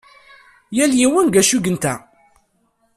Yal 0.75 0.93
yiwen 0.99 1.27
deg 1.27 1.35
wacu 1.37 1.57
i 1.57 1.59
yenta. 1.65 1.93